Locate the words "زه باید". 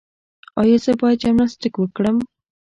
0.83-1.21